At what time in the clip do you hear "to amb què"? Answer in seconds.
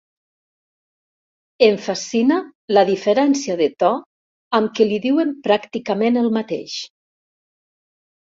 3.83-4.87